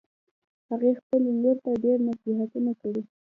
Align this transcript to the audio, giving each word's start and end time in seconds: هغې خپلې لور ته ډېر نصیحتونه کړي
هغې 0.69 0.91
خپلې 0.99 1.29
لور 1.41 1.57
ته 1.65 1.71
ډېر 1.83 1.97
نصیحتونه 2.07 2.71
کړي 2.81 3.01